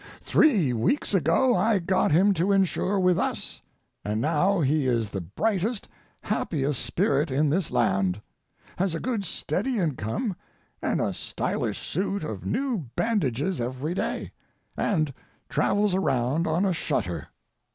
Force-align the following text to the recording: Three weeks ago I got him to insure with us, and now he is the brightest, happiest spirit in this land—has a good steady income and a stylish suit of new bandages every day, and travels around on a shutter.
Three 0.21 0.73
weeks 0.73 1.13
ago 1.13 1.55
I 1.55 1.77
got 1.77 2.11
him 2.11 2.33
to 2.33 2.51
insure 2.51 2.99
with 2.99 3.19
us, 3.19 3.61
and 4.03 4.19
now 4.19 4.59
he 4.61 4.87
is 4.87 5.11
the 5.11 5.21
brightest, 5.21 5.87
happiest 6.21 6.83
spirit 6.83 7.29
in 7.29 7.51
this 7.51 7.69
land—has 7.69 8.95
a 8.95 8.99
good 8.99 9.23
steady 9.23 9.77
income 9.77 10.35
and 10.81 10.99
a 10.99 11.13
stylish 11.13 11.79
suit 11.87 12.23
of 12.23 12.47
new 12.47 12.87
bandages 12.95 13.61
every 13.61 13.93
day, 13.93 14.31
and 14.75 15.13
travels 15.49 15.93
around 15.93 16.47
on 16.47 16.65
a 16.65 16.73
shutter. 16.73 17.27